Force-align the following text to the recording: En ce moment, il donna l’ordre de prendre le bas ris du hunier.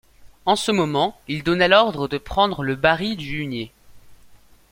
En 0.47 0.55
ce 0.55 0.71
moment, 0.71 1.15
il 1.27 1.43
donna 1.43 1.67
l’ordre 1.67 2.07
de 2.07 2.17
prendre 2.17 2.63
le 2.63 2.75
bas 2.75 2.95
ris 2.95 3.15
du 3.15 3.39
hunier. 3.41 3.71